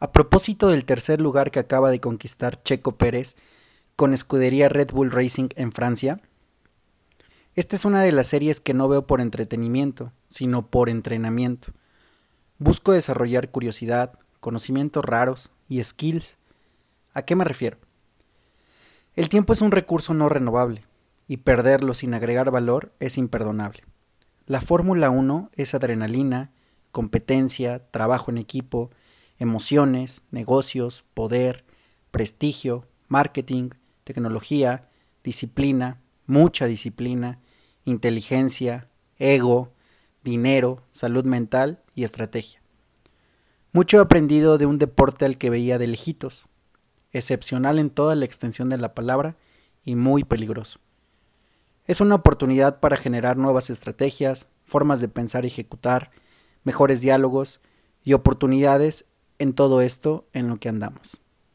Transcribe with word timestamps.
A 0.00 0.12
propósito 0.12 0.68
del 0.68 0.84
tercer 0.84 1.20
lugar 1.20 1.50
que 1.50 1.58
acaba 1.58 1.90
de 1.90 2.00
conquistar 2.00 2.62
Checo 2.62 2.96
Pérez 2.96 3.36
con 3.96 4.14
escudería 4.14 4.68
Red 4.68 4.92
Bull 4.92 5.10
Racing 5.10 5.48
en 5.56 5.72
Francia, 5.72 6.20
esta 7.56 7.74
es 7.74 7.84
una 7.84 8.02
de 8.02 8.12
las 8.12 8.28
series 8.28 8.60
que 8.60 8.74
no 8.74 8.86
veo 8.86 9.08
por 9.08 9.20
entretenimiento, 9.20 10.12
sino 10.28 10.68
por 10.68 10.88
entrenamiento. 10.88 11.72
Busco 12.58 12.92
desarrollar 12.92 13.50
curiosidad, 13.50 14.16
conocimientos 14.38 15.04
raros 15.04 15.50
y 15.68 15.82
skills. 15.82 16.36
¿A 17.14 17.22
qué 17.22 17.34
me 17.34 17.44
refiero? 17.44 17.78
El 19.16 19.28
tiempo 19.28 19.52
es 19.52 19.60
un 19.60 19.72
recurso 19.72 20.14
no 20.14 20.28
renovable 20.28 20.84
y 21.26 21.38
perderlo 21.38 21.94
sin 21.94 22.14
agregar 22.14 22.52
valor 22.52 22.92
es 23.00 23.18
imperdonable. 23.18 23.82
La 24.46 24.60
Fórmula 24.60 25.10
1 25.10 25.50
es 25.54 25.74
adrenalina, 25.74 26.52
competencia, 26.92 27.90
trabajo 27.90 28.30
en 28.30 28.38
equipo, 28.38 28.90
emociones, 29.38 30.22
negocios, 30.30 31.04
poder, 31.14 31.64
prestigio, 32.10 32.86
marketing, 33.08 33.70
tecnología, 34.04 34.88
disciplina, 35.24 36.00
mucha 36.26 36.66
disciplina, 36.66 37.40
inteligencia, 37.84 38.88
ego, 39.18 39.72
dinero, 40.22 40.82
salud 40.90 41.24
mental 41.24 41.82
y 41.94 42.04
estrategia. 42.04 42.60
Mucho 43.72 43.98
he 43.98 44.00
aprendido 44.00 44.58
de 44.58 44.66
un 44.66 44.78
deporte 44.78 45.24
al 45.24 45.38
que 45.38 45.50
veía 45.50 45.78
de 45.78 45.86
lejitos, 45.86 46.46
excepcional 47.12 47.78
en 47.78 47.90
toda 47.90 48.14
la 48.14 48.24
extensión 48.24 48.68
de 48.68 48.78
la 48.78 48.94
palabra 48.94 49.36
y 49.84 49.94
muy 49.94 50.24
peligroso. 50.24 50.80
Es 51.86 52.00
una 52.00 52.16
oportunidad 52.16 52.80
para 52.80 52.96
generar 52.96 53.38
nuevas 53.38 53.70
estrategias, 53.70 54.48
formas 54.64 55.00
de 55.00 55.08
pensar 55.08 55.44
y 55.44 55.48
ejecutar, 55.48 56.10
mejores 56.64 57.00
diálogos 57.00 57.60
y 58.04 58.12
oportunidades 58.12 59.06
en 59.38 59.52
todo 59.54 59.80
esto 59.80 60.26
en 60.32 60.48
lo 60.48 60.58
que 60.58 60.68
andamos. 60.68 61.20